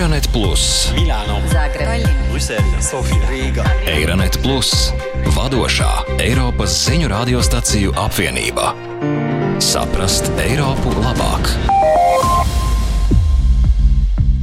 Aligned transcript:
Eironet 0.00 0.32
Plus, 0.32 0.92
Milāno, 0.96 1.34
Zagreb, 1.52 2.06
Brisele, 2.30 2.78
Sofija, 2.80 3.20
Rīga. 3.28 3.64
Eironet 3.84 4.38
Plus, 4.40 4.70
vadošā 5.36 5.90
Eiropas 6.24 6.72
ziņu 6.86 7.10
radiostaciju 7.12 7.92
apvienība. 8.00 8.70
Saprast 9.60 10.30
Eiropu 10.40 10.94
labāk! 11.04 11.50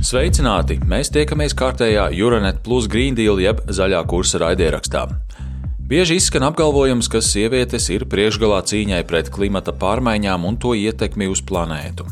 Sveicināti! 0.06 0.78
Mēs 0.86 1.10
tiekamies 1.16 1.58
kārtējā 1.58 2.05
Euronet 2.14 2.60
Plus 2.62 2.86
Green 2.86 3.18
Deal 3.18 3.42
jeb 3.42 3.64
zaļā 3.66 4.04
kursa 4.05 4.44
raidierakstā. 4.44 5.08
Bieži 5.89 6.20
izskan 6.21 6.46
apgalvojums, 6.52 7.10
ka 7.10 7.18
sievietes 7.18 7.89
ir 7.89 8.05
priekšgalā 8.05 8.62
cīņai 8.62 9.02
pret 9.10 9.34
klimata 9.34 9.74
pārmaiņām 9.74 10.46
un 10.46 10.62
to 10.62 10.78
ietekmi 10.78 11.32
uz 11.34 11.42
planētu. 11.42 12.05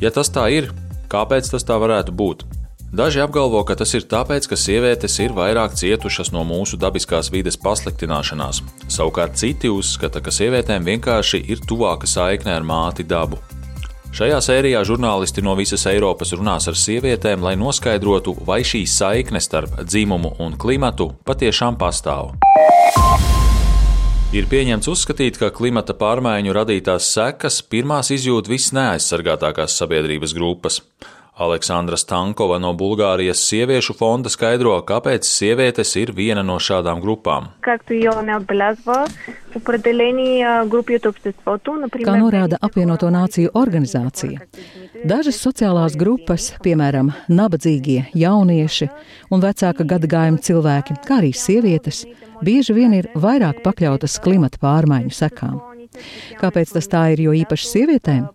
Ja 0.00 0.08
tas 0.16 0.32
tā 0.32 0.48
ir, 0.48 0.72
kāpēc 1.12 1.52
tas 1.52 1.68
tā 1.68 1.76
varētu 1.76 2.16
būt? 2.16 2.48
Daži 2.92 3.20
apgalvo, 3.22 3.60
ka 3.62 3.76
tas 3.78 3.92
ir 3.94 4.02
tāpēc, 4.10 4.48
ka 4.50 4.56
sievietes 4.58 5.14
ir 5.22 5.30
vairāk 5.30 5.76
cietušas 5.78 6.32
no 6.34 6.40
mūsu 6.42 6.74
dabiskās 6.74 7.28
vides 7.30 7.54
pasliktināšanās. 7.62 8.64
Savukārt 8.90 9.38
citi 9.38 9.70
uzskata, 9.70 10.18
ka 10.18 10.32
sievietēm 10.34 10.88
vienkārši 10.88 11.38
ir 11.54 11.62
tuvāka 11.62 12.10
saikne 12.10 12.50
ar 12.56 12.66
māti 12.66 13.06
dabu. 13.06 13.38
Šajā 14.10 14.40
sērijā 14.42 14.80
žurnālisti 14.82 15.44
no 15.46 15.54
visas 15.54 15.86
Eiropas 15.86 16.34
runās 16.34 16.66
ar 16.66 16.74
sievietēm, 16.74 17.46
lai 17.46 17.54
noskaidrotu, 17.54 18.34
vai 18.42 18.64
šī 18.66 18.82
saikne 18.90 19.38
starp 19.38 19.84
dzimumu 19.86 20.34
un 20.42 20.58
klimatu 20.58 21.12
patiešām 21.30 21.78
pastāv. 21.78 22.34
Ir 24.34 24.50
pieņemts 24.50 24.90
uzskatīt, 24.90 25.38
ka 25.38 25.54
klimata 25.54 25.94
pārmaiņu 25.94 26.58
radītās 26.58 27.06
sekas 27.14 27.62
pirmās 27.62 28.10
izjūt 28.10 28.50
visneaizsargātākās 28.50 29.78
sabiedrības 29.78 30.34
grupas. 30.34 30.82
Aleksandra 31.40 31.96
Stankova 31.96 32.58
no 32.60 32.74
Bulgārijas 32.76 33.40
sieviešu 33.48 33.94
fonda 33.96 34.28
skaidro, 34.28 34.74
kāpēc 34.84 35.24
sievietes 35.24 35.94
ir 35.96 36.10
viena 36.12 36.42
no 36.44 36.58
šādām 36.60 37.00
grupām. 37.00 37.46
Kā 37.64 37.78
norāda 42.20 42.58
apvienoto 42.60 43.08
nāciju 43.14 43.54
organizācija, 43.56 44.44
dažas 45.08 45.40
sociālās 45.40 45.96
grupas, 45.96 46.50
piemēram, 46.60 47.08
nabadzīgie, 47.32 48.10
jaunieši 48.12 48.90
un 49.32 49.40
vecāka 49.40 49.88
gadagājuma 49.94 50.44
cilvēki, 50.44 50.98
kā 51.08 51.22
arī 51.22 51.32
sievietes, 51.32 52.04
bieži 52.44 52.76
vien 52.76 52.98
ir 53.00 53.08
vairāk 53.16 53.64
pakļautas 53.64 54.18
klimata 54.20 54.60
pārmaiņu 54.60 55.16
sekām. 55.22 55.56
Kāpēc 56.36 56.76
tas 56.76 56.92
tā 56.92 57.08
ir 57.14 57.24
jo 57.24 57.32
īpaši 57.40 57.72
sievietēm? 57.72 58.28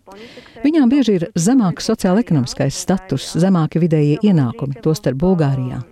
Viņām 0.65 0.89
bieži 0.89 1.19
ir 1.19 1.27
zemāks 1.37 1.85
sociālais 1.91 2.73
status, 2.73 3.35
zemāki 3.37 3.81
vidējie 3.83 4.17
ienākumi, 4.25 4.81
tostarp 4.81 5.19
Bulgārijā. 5.21 5.83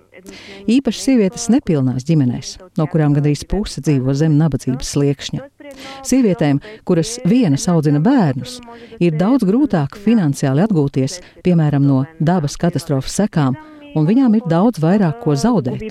Īpaši 0.71 1.01
sievietes 1.03 1.49
nepilnās 1.51 2.05
ģimenēs, 2.07 2.55
no 2.79 2.87
kurām 2.89 3.13
gandrīz 3.13 3.43
puse 3.45 3.83
dzīvo 3.83 4.15
zem 4.17 4.37
nabadzības 4.39 4.93
sliekšņa. 4.95 5.43
Sievietēm, 6.07 6.61
kuras 6.87 7.17
vienas 7.27 7.67
audzina 7.69 8.01
bērnus, 8.03 8.59
ir 9.03 9.17
daudz 9.19 9.45
grūtāk 9.45 9.99
finansiāli 9.99 10.63
atgūties, 10.65 11.19
piemēram, 11.45 11.85
no 11.85 12.03
dabas 12.19 12.57
katastrofas 12.57 13.19
sekām, 13.19 13.59
un 13.93 14.09
viņām 14.09 14.39
ir 14.39 14.49
daudz 14.49 14.81
vairāk 14.81 15.21
ko 15.21 15.37
zaudēt. 15.37 15.83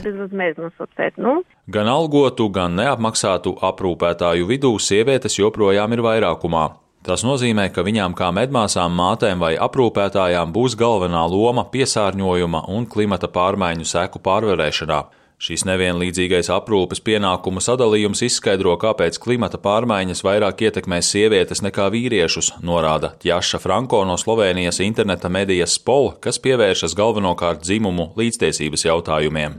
Gan 1.72 1.92
algotu, 1.92 2.48
gan 2.50 2.78
neapmaksātu 2.82 3.56
aprūpētāju 3.62 4.48
vidū 4.48 4.74
sievietes 4.82 5.38
joprojām 5.38 5.94
ir 5.94 6.08
vairākumā. 6.08 6.81
Tas 7.02 7.24
nozīmē, 7.26 7.64
ka 7.74 7.82
viņām 7.82 8.12
kā 8.14 8.28
medmāsām, 8.30 8.92
mātēm 8.94 9.40
vai 9.42 9.56
aprūpētājām 9.58 10.52
būs 10.54 10.76
galvenā 10.78 11.24
loma 11.26 11.64
piesārņojuma 11.72 12.60
un 12.70 12.86
klimata 12.86 13.26
pārmaiņu 13.26 13.88
seku 13.90 14.22
pārvarēšanā. 14.22 15.00
Šīs 15.42 15.64
nevienlīdzīgais 15.66 16.46
aprūpes 16.54 17.00
pienākumu 17.02 17.58
sadalījums 17.64 18.20
izskaidro, 18.22 18.76
kāpēc 18.78 19.16
klimata 19.18 19.58
pārmaiņas 19.58 20.20
vairāk 20.22 20.60
ietekmē 20.68 21.00
sievietes 21.02 21.64
nekā 21.66 21.88
vīriešus, 21.90 22.52
norāda 22.62 23.08
Tjaša 23.24 23.58
Franko 23.58 24.04
no 24.06 24.14
Slovenijas 24.14 24.78
interneta 24.84 25.26
medijas 25.26 25.74
Spol, 25.80 26.12
kas 26.22 26.38
pievēršas 26.44 26.94
galvenokārt 26.94 27.64
dzimumu 27.66 28.12
līdztiesības 28.20 28.86
jautājumiem. 28.86 29.56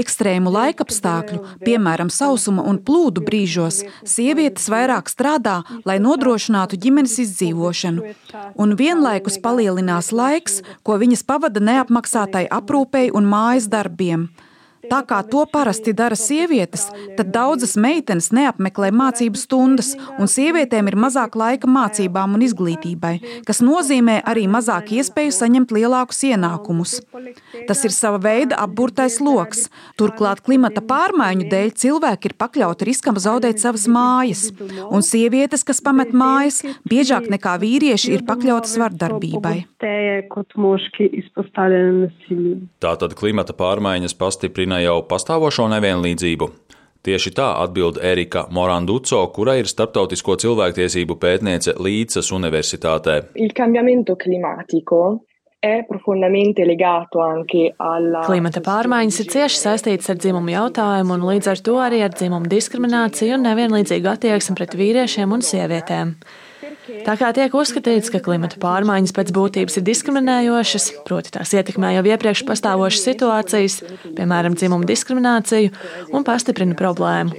Ekstrēmu 0.00 0.54
laikapstākļu, 0.56 1.42
piemēram, 1.68 2.08
sausuma 2.08 2.64
un 2.72 2.80
plūdu 2.80 3.26
brīžos, 3.28 3.82
sievietes 4.08 4.72
vairāk 4.72 5.12
strādā, 5.12 5.60
lai 5.84 6.00
nodrošinātu 6.00 6.80
ģimenes 6.80 7.20
izdzīvošanu, 7.28 8.16
un 8.56 8.76
vienlaikus 8.80 9.36
palielinās 9.44 10.14
laiks, 10.16 10.61
ko 10.86 10.98
viņas 11.02 11.26
pavada 11.28 11.60
neapmaksātai 11.60 12.46
aprūpei 12.50 13.10
un 13.14 13.28
mājas 13.28 13.68
darbiem. 13.72 14.28
Tā 14.90 14.98
kā 15.06 15.20
to 15.22 15.44
parasti 15.46 15.92
dara 15.94 16.16
sievietes, 16.18 16.88
tad 17.16 17.30
daudzas 17.34 17.76
meitenes 17.78 18.32
neapmeklē 18.34 18.90
mācību 18.98 19.38
stundas, 19.38 19.92
un 20.18 20.30
sievietēm 20.30 20.88
ir 20.90 20.96
mazāk 20.98 21.36
laika 21.38 21.70
mācībām 21.70 22.34
un 22.34 22.42
izglītībai, 22.42 23.12
kas 23.46 23.62
nozīmē 23.62 24.18
arī 24.26 24.48
mazāk 24.50 24.90
iespēju 24.98 25.34
saņemt 25.36 25.74
lielākus 25.76 26.24
ienākumus. 26.32 26.96
Tas 27.68 27.84
ir 27.86 27.94
sava 27.94 28.18
veida 28.22 28.58
apburtais 28.58 29.20
lokus. 29.22 29.68
Turklāt 30.00 30.42
klimata 30.42 30.82
pārmaiņu 30.82 31.46
dēļ 31.52 31.70
cilvēki 31.84 32.32
ir 32.32 32.36
pakļauti 32.42 32.90
riskam 32.90 33.20
zaudēt 33.22 33.62
savas 33.62 33.86
mājas, 33.86 34.48
un 34.90 35.06
sievietes, 35.06 35.62
kas 35.62 35.82
pamet 35.84 36.10
mājas, 36.10 36.62
biežāk 36.88 37.30
nekā 37.30 37.54
vīrieši 37.62 38.16
ir 38.16 38.26
pakļautas 38.26 38.74
vardarbībai. 38.82 39.54
Tātad 42.82 43.14
klimata 43.18 43.54
pārmaiņas 43.58 44.14
pastiprina 44.18 44.71
jau 44.80 45.02
pastāvošo 45.08 45.68
nevienlīdzību. 45.74 46.48
Tieši 47.02 47.32
tā 47.34 47.48
atbild 47.58 47.98
Erika 47.98 48.46
Moranduco, 48.54 49.24
kura 49.34 49.56
ir 49.58 49.66
starptautisko 49.66 50.36
cilvēktiesību 50.38 51.16
pētniece 51.18 51.74
Līdzas 51.82 52.30
Universitātē. 52.30 53.16
Il 53.34 53.50
cambiamento 53.52 54.14
climatico 54.16 55.24
è 55.62 55.84
profondamente 55.86 56.64
legato 56.64 57.20
anche 57.20 57.72
alla 57.76 58.24
Klimata 58.26 58.58
pārmaiņas 58.66 59.18
ir 59.22 59.28
cieši 59.34 59.60
saistītas 59.60 60.10
ar 60.10 60.18
dzimumu 60.18 60.50
jautājumu 60.50 61.14
un 61.14 61.26
līdz 61.28 61.50
ar 61.52 61.60
to 61.62 61.76
arī 61.78 62.00
ar 62.02 62.14
dzimumu 62.14 62.50
diskrimināciju 62.50 63.36
un 63.36 63.46
nevienlīdzīgu 63.46 64.10
attieksmi 64.10 64.56
pret 64.58 64.74
vīriešiem 64.78 65.34
un 65.34 65.44
sievietēm. 65.46 66.16
Tā 67.06 67.16
kā 67.18 67.32
tiek 67.34 67.54
uzskatīts, 67.56 68.10
ka 68.12 68.20
klimata 68.22 68.58
pārmaiņas 68.62 69.14
pēc 69.16 69.32
būtības 69.34 69.78
ir 69.78 69.86
diskriminējošas, 69.88 70.88
proti 71.06 71.34
tās 71.34 71.54
ietekmē 71.56 71.94
jau 71.96 72.04
iepriekš 72.12 72.44
pastāvošas 72.48 73.06
situācijas, 73.08 73.78
piemēram, 74.18 74.56
dzimumu 74.58 74.86
diskrimināciju, 74.88 75.72
un 76.14 76.26
pastiprina 76.26 76.78
problēmu. 76.78 77.34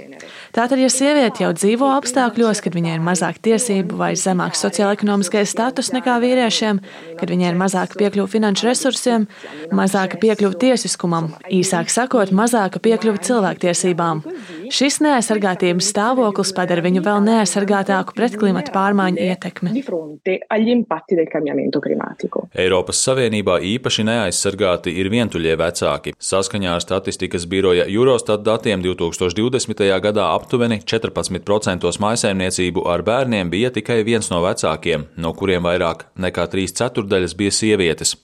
Tātad, 0.54 0.78
ja 0.78 0.86
sieviete 0.86 1.42
jau 1.42 1.48
dzīvo 1.58 1.88
apstākļos, 1.96 2.60
kad 2.62 2.76
viņai 2.78 2.92
ir 3.00 3.02
mazāk 3.02 3.40
tiesību 3.42 3.98
vai 3.98 4.12
zemāks 4.14 4.60
sociālais 4.62 5.50
status 5.50 5.90
nekā 5.96 6.20
vīriešiem, 6.22 6.78
kad 7.18 7.32
viņai 7.34 7.48
ir 7.50 7.58
mazāka 7.58 7.98
piekļuve 7.98 8.30
finanšu 8.30 8.68
resursiem, 8.68 9.26
mazāka 9.74 10.20
piekļuve 10.22 10.60
tiesiskumam, 10.62 11.32
īsāk 11.50 11.90
sakot, 11.90 12.30
mazāka 12.30 12.78
piekļuve 12.86 13.24
cilvēktiesībām, 13.26 14.22
šis 14.70 15.00
neaizsargātības 15.02 15.90
stāvoklis 15.90 16.54
padara 16.54 16.86
viņu 16.86 17.02
vēl 17.02 17.26
neaizsargātāku 17.32 18.14
pret 18.14 18.38
klimata 18.38 18.76
pārmaiņu 18.78 19.26
ietekmi. 19.26 19.74
di 19.74 19.82
fronte 19.82 20.38
agli 20.50 20.72
impatti 20.72 21.16
del 21.16 21.32
cambiamento 21.34 21.82
climatico. 21.82 22.46
Eiropas 22.54 23.02
Savienībā 23.02 23.58
īpaši 23.58 24.06
neaizsargāti 24.06 24.94
ir 25.02 25.10
vientuļie 25.10 25.58
vecāki. 25.58 26.14
Saskaņā 26.20 26.78
ar 26.78 26.86
statistikas 26.86 27.50
biroja 27.50 27.90
Eurostat 27.90 28.46
datiem 28.46 28.86
2020. 28.86 29.82
gadā 29.98 30.30
aptuveni 30.44 30.82
14% 30.84 31.96
maisaimniecību 32.04 32.84
ar 32.92 33.02
bērniem 33.08 33.50
bija 33.50 33.72
tikai 33.74 34.04
viens 34.04 34.30
no 34.30 34.44
vecākiem, 34.44 35.08
no 35.18 35.34
kuriem 35.40 35.64
vairāk 35.66 36.10
nekā 36.20 36.46
3 36.52 36.78
ceturdaļas 36.84 37.40
bija 37.40 37.56
sievietes. 37.56 38.18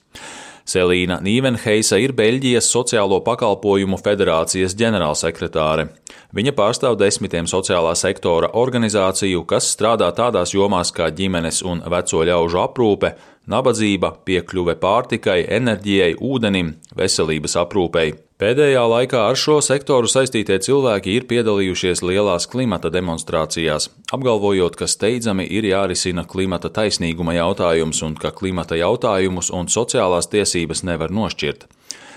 Selīna 0.70 1.16
Nīvenheisa 1.24 1.98
ir 1.98 2.12
Beļģijas 2.14 2.68
Sociālo 2.70 3.18
pakalpojumu 3.26 3.98
federācijas 3.98 4.76
ģenerālsekretāre. 4.78 5.88
Viņa 6.36 6.54
pārstāv 6.54 6.98
desmitiem 7.00 7.48
sociālā 7.50 7.96
sektora 7.98 8.52
organizāciju, 8.60 9.42
kas 9.50 9.72
strādā 9.74 10.12
tādās 10.14 10.54
jomās 10.54 10.92
kā 10.94 11.10
ģimenes 11.10 11.62
un 11.66 11.82
veco 11.90 12.22
ļaužu 12.28 12.62
aprūpe, 12.62 13.14
nabadzība, 13.50 14.14
piekļuve 14.28 14.78
pārtikai, 14.78 15.42
enerģijai, 15.58 16.14
ūdenim, 16.20 16.76
veselības 16.94 17.58
aprūpei. 17.64 18.29
Pēdējā 18.40 18.80
laikā 18.88 19.18
ar 19.28 19.36
šo 19.36 19.58
sektoru 19.60 20.08
saistītie 20.08 20.56
cilvēki 20.64 21.12
ir 21.12 21.26
piedalījušies 21.28 22.00
lielās 22.00 22.46
klimata 22.48 22.88
demonstrācijās, 22.88 23.90
apgalvojot, 24.16 24.78
ka 24.80 24.86
steidzami 24.88 25.44
ir 25.44 25.66
jārisina 25.68 26.24
klimata 26.24 26.70
taisnīguma 26.72 27.34
jautājums 27.36 28.00
un 28.06 28.14
ka 28.16 28.30
klimata 28.32 28.78
jautājumus 28.80 29.52
un 29.52 29.68
sociālās 29.68 30.30
tiesības 30.32 30.80
nevar 30.88 31.12
nošķirt. 31.12 31.66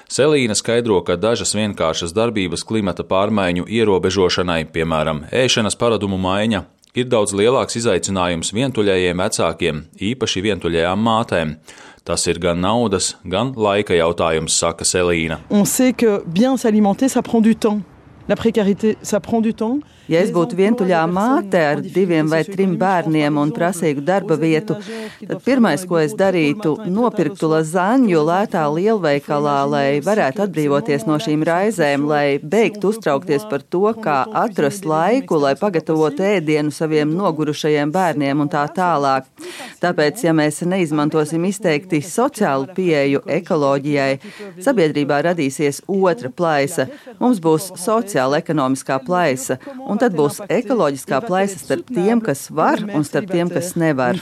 Selīna 0.08 0.56
skaidro, 0.56 1.02
ka 1.04 1.20
dažas 1.20 1.52
vienkāršas 1.60 2.16
darbības 2.16 2.64
klimata 2.72 3.04
pārmaiņu 3.04 3.68
ierobežošanai, 3.68 4.62
piemēram, 4.72 5.26
ēšanas 5.44 5.76
paradumu 5.76 6.22
maiņa, 6.24 6.64
ir 6.96 7.12
daudz 7.12 7.36
lielāks 7.36 7.82
izaicinājums 7.82 8.54
vientuļajiem 8.56 9.20
vecākiem, 9.26 9.84
īpaši 10.14 10.48
vientuļajām 10.48 11.04
mātēm. 11.04 11.58
Tas 12.04 12.26
ir 12.28 12.36
gan 12.44 12.60
naudas, 12.60 13.14
gan 13.24 13.54
laika 13.56 13.96
jautājums, 13.96 14.58
saka 14.60 14.84
Selīna. 14.84 15.38
On 15.50 15.64
sait 15.64 15.94
que 15.94 16.22
bien 16.26 16.58
s'alimenter, 16.58 17.08
ça 17.08 17.22
prend 17.22 17.40
du 17.40 17.56
temps. 17.56 17.80
Ja 20.12 20.20
es 20.24 20.30
būtu 20.36 20.56
vientuļā 20.56 21.02
māte 21.12 21.60
ar 21.64 21.82
diviem 21.84 22.28
vai 22.32 22.42
trim 22.44 22.74
bērniem 22.80 23.38
un 23.40 23.52
prasīgu 23.56 24.04
darba 24.04 24.36
vietu, 24.40 24.76
tad 25.24 25.42
pirmais, 25.44 25.84
ko 25.88 26.00
es 26.00 26.16
darītu, 26.20 26.74
nopirktu 26.92 27.50
lazaņu 27.52 28.24
lētā 28.28 28.64
lielveikalā, 28.72 29.58
lai 29.72 29.88
varētu 30.04 30.44
atbrīvoties 30.44 31.04
no 31.08 31.18
šīm 31.24 31.44
raizēm, 31.48 32.08
lai 32.08 32.40
beigtu 32.40 32.92
uztraukties 32.92 33.48
par 33.52 33.64
to, 33.64 33.86
kā 34.04 34.22
atrast 34.44 34.88
laiku, 34.88 35.40
lai 35.44 35.54
pagatavotu 35.60 36.24
ēdienu 36.34 36.72
saviem 36.76 37.12
nogurušajiem 37.16 37.92
bērniem 37.92 38.44
un 38.44 38.52
tā 38.52 38.64
tālāk. 38.76 39.28
Tāpēc, 39.84 40.24
ja 40.24 40.36
mēs 40.36 40.62
neizmantosim 40.68 41.44
izteikti 41.48 42.00
sociālu 42.04 42.72
pieeju 42.76 43.24
ekoloģijai, 43.40 44.20
sabiedrībā 44.64 45.24
radīsies 45.28 45.84
otra 45.92 46.32
plaisa. 46.32 46.88
Mums 47.20 47.44
būs 47.44 47.72
sociāla 47.80 48.13
ekonomiskā 48.38 49.00
plaisa 49.06 49.58
un 49.80 49.98
tad 50.02 50.16
būs 50.18 50.44
ekoloģiskā 50.48 51.22
plaisa 51.28 51.60
starp 51.60 51.90
tiem, 51.90 52.22
kas 52.22 52.50
var 52.52 52.84
un 52.94 53.04
starp 53.08 53.32
tiem, 53.32 53.50
kas 53.50 53.76
nevar. 53.76 54.20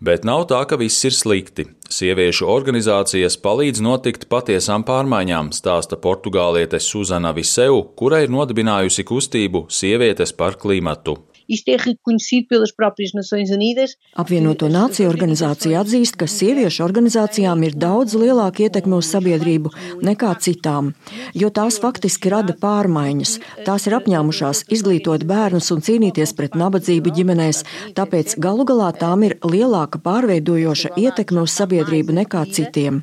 Bet 0.00 0.24
nav 0.24 0.46
tā, 0.48 0.62
ka 0.64 0.78
viss 0.80 1.04
ir 1.04 1.12
slikti. 1.12 1.66
Sieviešu 1.92 2.46
organizācijas 2.48 3.36
palīdz 3.44 3.82
notikt 3.84 4.28
patiesām 4.32 4.84
pārmaiņām, 4.88 5.50
stāsta 5.52 5.98
portugāliete 6.00 6.80
Suzana 6.80 7.34
Viseu, 7.36 7.82
kura 8.00 8.22
ir 8.24 8.32
nodibinājusi 8.32 9.04
kustību 9.04 9.66
Sievietes 9.68 10.32
par 10.32 10.56
klimatu. 10.56 11.18
Isto 11.50 11.72
é 11.72 11.76
reconhecido 11.76 12.46
pelas 12.48 12.70
próprias 12.70 13.10
Nações 13.12 13.50
Unidas. 13.50 13.96
Apvienoto 14.14 14.68
Nāciju 14.70 15.08
organizācija 15.10 15.80
atzīst, 15.82 16.14
ka 16.14 16.28
sieviešu 16.30 16.84
organizācijām 16.84 17.64
ir 17.66 17.74
daudz 17.74 18.14
lielāka 18.14 18.68
ietekme 18.68 18.94
uz 19.00 19.08
sabiedrību 19.10 19.72
nekā 20.06 20.30
citām, 20.38 20.92
jo 21.34 21.50
tās 21.50 21.80
faktiski 21.82 22.30
rada 22.30 22.54
pārmaiņas. 22.54 23.32
Tās 23.66 23.88
ir 23.90 23.96
apņēmušās 23.98 24.60
izglītot 24.76 25.24
bērnus 25.26 25.72
un 25.74 25.82
cīnīties 25.82 26.34
pret 26.38 26.54
nabadzību 26.54 27.10
ģimenēs, 27.18 27.64
tāpēc 27.98 28.36
galu 28.38 28.68
galā 28.70 28.92
tām 28.94 29.26
ir 29.26 29.34
lielāka 29.42 29.98
pārveidojoša 30.06 30.94
ietekme 31.02 31.42
uz 31.48 31.56
sabiedrību 31.58 32.14
nekā 32.20 32.44
citiem. 32.54 33.02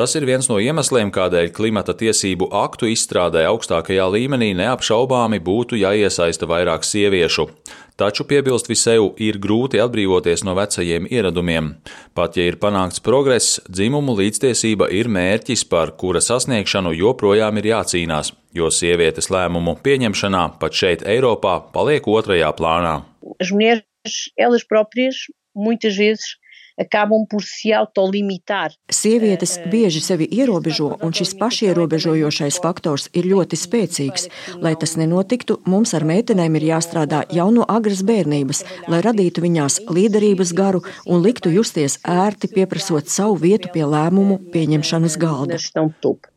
Tas 0.00 0.16
ir 0.16 0.28
viens 0.32 0.48
no 0.48 0.56
iemesliem, 0.56 1.12
kādēļ 1.20 1.52
klimata 1.60 1.98
tiesību 2.00 2.48
aktu 2.64 2.88
izstrādē 2.96 3.44
augstākajā 3.52 4.08
līmenī 4.16 4.54
neapšaubāmi 4.56 5.44
būtu 5.44 5.65
būtu 5.66 5.82
jāiesaista 5.82 6.46
vairāk 6.46 6.84
sieviešu. 6.86 7.48
Taču, 7.96 8.26
piebilst 8.28 8.68
Viseu, 8.68 9.14
ir 9.18 9.38
grūti 9.40 9.80
atbrīvoties 9.80 10.44
no 10.44 10.54
vecajiem 10.54 11.08
ieradumiem. 11.10 11.74
Pat 12.14 12.36
ja 12.36 12.44
ir 12.46 12.58
panākts 12.60 13.00
progress, 13.00 13.58
dzimumu 13.66 14.14
līdztiesība 14.14 14.90
ir 14.92 15.08
mērķis, 15.08 15.64
par 15.66 15.96
kura 15.96 16.20
sasniegšanu 16.20 16.92
joprojām 16.94 17.56
ir 17.58 17.72
jācīnās, 17.72 18.34
jo 18.54 18.70
sievietes 18.70 19.30
lēmumu 19.32 19.78
pieņemšanā 19.82 20.44
pat 20.60 20.76
šeit, 20.76 21.02
Eiropā, 21.02 21.58
paliek 21.72 22.06
otrajā 22.06 22.52
plānā. 22.54 23.00
As 23.40 23.50
mulheres, 23.50 24.20
elas 24.38 24.62
próprias, 24.68 25.24
muitas 25.56 25.96
vezes, 25.98 26.36
acabam 26.78 27.26
por 27.30 27.42
se 27.42 27.72
autolimitar. 27.74 28.72
Sievietes 28.90 29.56
bieži 29.72 30.00
sevi 30.00 30.28
ierobežo, 30.30 30.92
un 31.02 31.14
šis 31.16 31.34
pašierobežojošais 31.40 32.60
faktors 32.62 33.08
ir 33.16 33.28
ļoti 33.32 33.58
spēcīgs. 33.60 34.28
Lai 34.62 34.74
tas 34.80 34.96
nenotiktu, 35.00 35.58
mums 35.66 35.94
ar 35.96 36.06
meitenēm 36.08 36.60
ir 36.60 36.68
jāstrādā 36.72 37.24
jau 37.32 37.48
no 37.54 37.66
agras 37.68 38.04
bērnības, 38.06 38.62
lai 38.92 39.02
radītu 39.06 39.44
viņās 39.46 39.80
līderības 39.88 40.54
garu 40.56 40.84
un 41.06 41.24
liktu 41.24 41.52
justies 41.56 41.98
ērti 42.04 42.52
pieprasot 42.52 43.08
savu 43.12 43.40
vietu 43.46 43.72
pie 43.74 43.84
lēmumu 43.88 44.40
pieņemšanas 44.52 45.20
galda. 45.20 45.60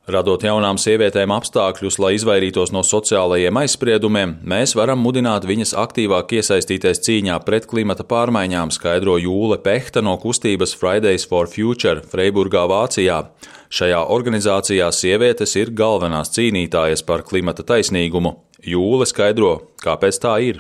Radot 0.10 0.42
jaunām 0.42 0.80
sievietēm 0.82 1.30
apstākļus, 1.36 2.00
lai 2.02 2.16
izvairītos 2.18 2.72
no 2.74 2.82
sociālajiem 2.82 3.60
aizspriedumiem, 3.62 4.40
mēs 4.42 4.74
varam 4.74 5.04
mudināt 5.06 5.46
viņas 5.46 5.76
aktīvāk 5.78 6.34
iesaistīties 6.40 7.04
cīņā 7.06 7.36
pret 7.46 7.68
klimata 7.70 8.08
pārmaiņām, 8.10 8.74
skaidro 8.74 9.20
Jūle 9.22 9.60
Pehta 9.62 10.02
no 10.02 10.16
kustības 10.18 10.74
Fridays 10.80 11.28
for 11.30 11.46
Future 11.52 12.02
Freiburgā, 12.02 12.66
Vācijā. 12.72 13.20
Šajā 13.70 14.00
organizācijā 14.10 14.88
sievietes 14.90 15.52
ir 15.60 15.70
galvenās 15.78 16.32
cīnītājas 16.34 17.04
par 17.06 17.22
klimata 17.22 17.62
taisnīgumu. 17.62 18.32
Jūle 18.66 19.06
skaidro, 19.08 19.52
kāpēc 19.80 20.18
tā 20.20 20.32
ir. 20.42 20.58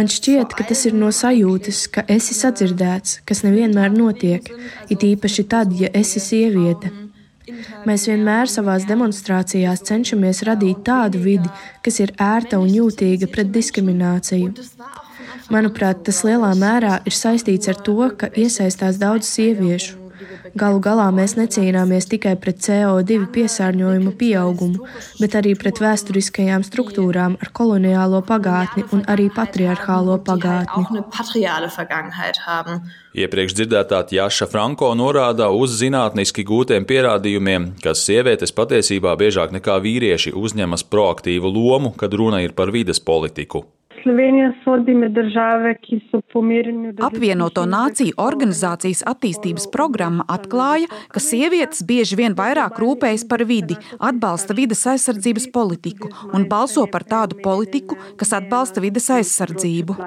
Man 0.00 0.08
šķiet, 0.16 0.56
ka 0.56 0.66
tas 0.72 0.86
ir 0.88 0.96
no 0.96 1.12
sajūtas, 1.12 1.82
ka 1.92 2.06
esi 2.16 2.38
sadzirdēts, 2.40 3.20
kas 3.28 3.44
nevienmēr 3.44 3.92
notiek, 3.92 4.48
it 4.88 5.04
īpaši 5.04 5.46
tad, 5.52 5.76
ja 5.76 5.92
esi 5.92 6.24
sieviete. 6.24 6.94
Mēs 7.86 8.08
vienmēr 8.08 8.48
savās 8.50 8.88
demonstrācijās 8.88 9.84
cenšamies 9.86 10.42
radīt 10.48 10.80
tādu 10.88 11.20
vidi, 11.22 11.52
kas 11.84 12.00
ir 12.00 12.16
ērta 12.18 12.58
un 12.58 12.72
jūtīga 12.72 13.28
pret 13.30 13.52
diskrimināciju. 13.54 14.54
Manuprāt, 15.52 16.02
tas 16.08 16.22
lielā 16.26 16.54
mērā 16.58 17.00
ir 17.06 17.14
saistīts 17.14 17.70
ar 17.72 17.78
to, 17.86 18.00
ka 18.18 18.32
iesaistās 18.34 19.00
daudz 19.02 19.28
sieviešu. 19.30 20.06
Galu 20.56 20.78
galā 20.80 21.06
mēs 21.12 21.34
necīnāmies 21.36 22.06
tikai 22.08 22.32
pret 22.40 22.62
CO2 22.64 23.26
piesārņojuma 23.34 24.12
pieaugumu, 24.16 24.86
bet 25.20 25.36
arī 25.36 25.52
pret 25.58 25.82
vēsturiskajām 25.82 26.64
struktūrām 26.64 27.36
ar 27.42 27.50
koloniālo 27.56 28.22
pagātni 28.24 28.86
un 28.96 29.04
arī 29.12 29.28
patriarchālo 29.36 30.16
pagātni. 30.24 30.86
Iepriekš 33.16 33.58
dzirdētā 33.60 34.02
Jaša 34.16 34.48
Franko 34.48 34.92
norāda 34.96 35.50
uz 35.52 35.76
zinātniski 35.82 36.44
gūtiem 36.48 36.88
pierādījumiem, 36.88 37.74
ka 37.84 37.92
sievietes 37.96 38.54
patiesībā 38.56 39.16
biežāk 39.20 39.52
nekā 39.56 39.76
vīrieši 39.84 40.32
uzņemas 40.36 40.88
proaktīvu 40.88 41.52
lomu, 41.52 41.92
kad 41.96 42.16
runa 42.16 42.44
ir 42.44 42.56
par 42.56 42.72
vides 42.72 43.00
politiku. 43.00 43.66
Slovenija 44.06 44.52
sodi 44.64 44.94
med 44.94 45.12
države, 45.12 45.74
ki 45.82 45.96
so 46.10 46.20
pomirjeni. 46.32 46.92
Apvienoto 47.02 47.64
nāciju 47.66 48.14
organizācijas 48.22 49.00
attīstības 49.10 49.64
programma 49.74 50.22
atklāja, 50.30 50.86
ka 51.10 51.18
sievietes 51.24 51.82
bieži 51.88 52.14
vien 52.20 52.36
vairāk 52.38 52.78
rūpējas 52.78 53.24
par 53.26 53.42
vidi, 53.48 53.74
atbalsta 53.98 54.54
vides 54.54 54.84
aizsardzības 54.92 55.48
politiku 55.56 56.12
un 56.38 56.46
balso 56.52 56.86
par 56.92 57.02
tādu 57.02 57.40
politiku, 57.42 57.98
kas 58.20 58.30
atbalsta 58.38 58.84
vides 58.84 59.10
aizsardzību. 59.10 59.98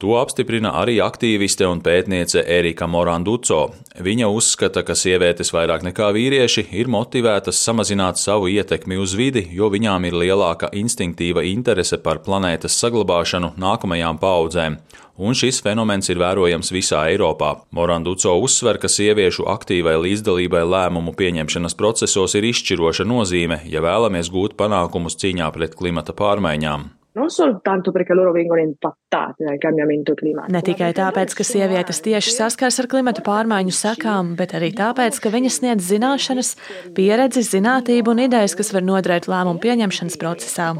To 0.00 0.14
apstiprina 0.16 0.70
arī 0.80 0.94
aktīviste 1.04 1.66
un 1.68 1.82
pētniece 1.84 2.40
Erika 2.48 2.86
Moranduco. 2.88 3.58
Viņa 4.00 4.30
uzskata, 4.32 4.80
ka 4.80 4.94
sievietes 4.96 5.50
vairāk 5.52 5.82
nekā 5.84 6.06
vīrieši 6.16 6.62
ir 6.80 6.88
motivētas 6.88 7.58
samazināt 7.60 8.16
savu 8.16 8.48
ietekmi 8.48 8.96
uz 8.96 9.12
vidi, 9.18 9.42
jo 9.52 9.68
viņām 9.68 10.06
ir 10.08 10.14
lielāka 10.22 10.70
instinktīva 10.72 11.44
interese 11.44 11.98
par 12.00 12.22
planētas 12.24 12.78
saglabāšanu 12.80 13.50
nākamajām 13.60 14.16
paudzēm. 14.22 14.78
Un 15.20 15.36
šis 15.36 15.58
fenomens 15.60 16.08
ir 16.08 16.16
vērojams 16.22 16.72
visā 16.72 17.02
Eiropā. 17.10 17.50
Moranduco 17.76 18.38
uzsver, 18.40 18.78
ka 18.80 18.88
sieviešu 18.88 19.44
aktīvai 19.52 19.98
līdzdalībai 20.00 20.62
lēmumu 20.64 21.12
pieņemšanas 21.18 21.76
procesos 21.76 22.38
ir 22.40 22.48
izšķiroša 22.54 23.04
nozīme, 23.04 23.60
ja 23.68 23.84
vēlamies 23.84 24.32
gūt 24.32 24.56
panākumus 24.56 25.20
cīņā 25.20 25.50
pret 25.58 25.76
klimata 25.76 26.16
pārmaiņām 26.16 26.88
non 27.12 27.28
soltanto 27.28 27.90
perché 27.90 28.14
loro 28.14 28.30
vengono 28.30 28.60
impattate 28.60 29.44
dal 29.44 29.58
cambiamento 29.58 30.14
climatico. 30.14 30.52
Ne 30.52 30.62
tikai 30.62 30.92
tāpēc, 30.94 31.34
ka 31.34 31.46
sievietes 31.46 31.98
tieši 32.04 32.34
saskars 32.36 32.78
ar 32.78 32.86
klimata 32.90 33.24
pārmaiņu 33.26 33.74
sekām, 33.74 34.36
bet 34.38 34.54
arī 34.54 34.70
tāpēc, 34.78 35.18
ka 35.18 35.32
viņas 35.34 35.58
sniedz 35.58 35.88
zināšanas, 35.90 36.54
pieredzi, 36.94 37.42
zinātību 37.42 38.14
un 38.14 38.22
idejas, 38.28 38.54
kas 38.54 38.70
var 38.76 38.86
noderēt 38.86 39.26
lēmumu 39.30 39.58
pieņemšanas 39.64 40.18
procesā. 40.22 40.70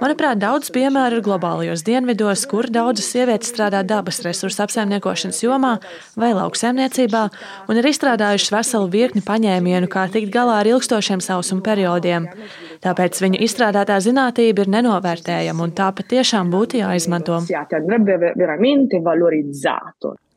Manuprāt, 0.00 0.40
daudz 0.40 0.70
piemēru 0.72 1.18
ir 1.18 1.24
globālajos 1.26 1.84
dienvidos, 1.84 2.46
kur 2.48 2.70
daudzas 2.72 3.10
sievietes 3.12 3.52
strādā 3.52 3.82
dabas 3.84 4.22
resursu 4.24 4.64
apsaimniekošanas 4.64 5.42
jomā 5.44 5.74
vai 6.16 6.32
lauksaimniecībā 6.38 7.26
un 7.68 7.76
ir 7.76 7.90
izstrādājušas 7.90 8.54
veselu 8.54 8.88
virkni 8.88 9.20
paņēmienu, 9.26 9.92
kā 9.92 10.06
tikt 10.08 10.32
galā 10.32 10.62
ar 10.62 10.72
ilgstošiem 10.72 11.20
sausuma 11.20 11.60
periodiem. 11.68 12.30
Tāpēc 12.80 13.18
viņu 13.20 13.42
izstrādātā 13.44 13.98
zinātība 14.00 14.64
ir 14.64 14.72
nenovērtējama 14.72 15.66
un 15.66 15.72
tā 15.76 15.90
patiešām 15.92 16.48
būtu 16.52 16.80
jāizmanto. 16.80 17.42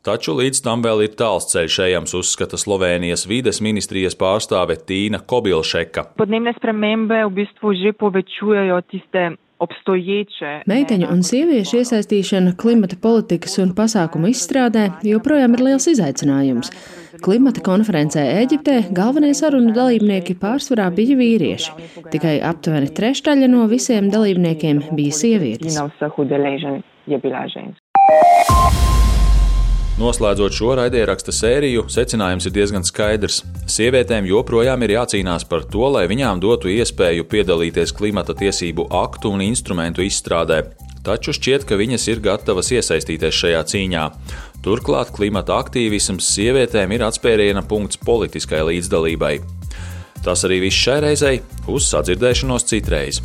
Taču 0.03 0.33
līdz 0.35 0.59
tam 0.65 0.81
vēl 0.83 1.05
ir 1.05 1.13
tāls 1.15 1.45
ceļš 1.53 1.77
ejams, 1.85 2.13
uzskata 2.19 2.59
Slovenijas 2.59 3.23
vides 3.31 3.61
ministrijas 3.63 4.17
pārstāve 4.19 4.75
Tīna 4.75 5.21
Kobilšeka. 5.23 6.09
Podnebne 6.19 6.51
spremembe 6.57 7.21
v 7.23 7.31
bistvu 7.37 7.71
že 7.79 7.95
povečujejo 7.95 8.81
tiste 8.91 9.37
Meiteņu 10.69 11.09
un 11.13 11.23
sieviešu 11.25 11.79
iesaistīšana 11.81 12.55
klimata 12.59 12.97
politikas 13.01 13.57
un 13.63 13.73
pasākumu 13.77 14.31
izstrādē 14.31 14.89
joprojām 15.07 15.57
ir 15.57 15.65
liels 15.69 15.87
izaicinājums. 15.91 16.71
Klimata 17.23 17.61
konferencē 17.63 18.23
Eģiptē 18.41 18.77
galvenie 18.95 19.33
sarunu 19.37 19.73
dalībnieki 19.75 20.35
pārsvarā 20.41 20.89
bija 20.95 21.17
vīrieši. 21.19 21.75
Tikai 22.13 22.39
aptuveni 22.43 22.89
trešdaļa 22.97 23.51
no 23.51 23.67
visiem 23.71 24.09
dalībniekiem 24.13 24.81
bija 24.97 25.19
sievietes. 25.19 25.77
Noslēdzot 29.93 30.55
šo 30.57 30.71
raidieraksta 30.79 31.29
sēriju, 31.35 31.83
secinājums 31.93 32.47
ir 32.49 32.53
diezgan 32.55 32.85
skaidrs. 32.87 33.43
Sievietēm 33.69 34.25
joprojām 34.25 34.81
ir 34.87 34.95
jācīnās 34.95 35.45
par 35.45 35.67
to, 35.69 35.85
lai 35.93 36.07
viņām 36.09 36.41
dotu 36.41 36.71
iespēju 36.73 37.27
piedalīties 37.29 37.93
klimata 37.93 38.33
tiesību 38.39 38.87
aktu 39.03 39.35
un 39.35 39.43
instrumentu 39.45 40.01
izstrādē, 40.01 40.63
taču 41.05 41.35
šķiet, 41.37 41.67
ka 41.69 41.77
viņas 41.77 42.07
ir 42.09 42.23
gatavas 42.25 42.71
iesaistīties 42.73 43.37
šajā 43.37 43.61
cīņā. 43.69 44.07
Turklāt 44.65 45.13
klimata 45.13 45.59
aktīvisms 45.61 46.25
sievietēm 46.39 46.95
ir 46.97 47.05
atspēriena 47.05 47.61
punkts 47.61 48.01
politiskai 48.01 48.63
līdzdalībai. 48.71 49.35
Tas 50.25 50.41
arī 50.47 50.63
viss 50.65 50.87
šai 50.87 50.97
reizei, 51.05 51.35
uz 51.69 51.85
sadzirdēšanos 51.91 52.65
citreiz. 52.65 53.21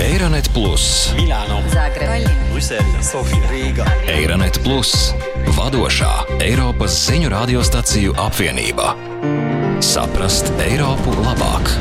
Eironet 0.00 0.48
Plus, 0.56 1.12
Milāno, 1.18 1.60
Zagreb, 1.74 2.43
Brisele, 2.54 3.02
Sofija, 3.02 3.48
Rīga. 3.50 3.84
Eironet 4.06 4.60
Plus, 4.62 5.10
vadošā 5.56 6.38
Eiropas 6.38 6.94
ziņu 7.08 7.32
radiostaciju 7.34 8.14
apvienība. 8.28 8.92
Saprast 9.82 10.54
Eiropu 10.62 11.18
labāk! 11.18 11.74